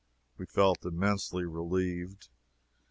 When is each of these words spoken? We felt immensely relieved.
We 0.35 0.47
felt 0.47 0.83
immensely 0.83 1.43
relieved. 1.45 2.29